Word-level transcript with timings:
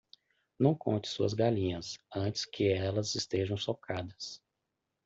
Não 0.57 0.73
conte 0.73 1.07
suas 1.07 1.31
galinhas 1.35 1.99
antes 2.15 2.43
que 2.43 2.73
elas 2.73 3.11
sejam 3.29 3.55
chocadas. 3.55 4.41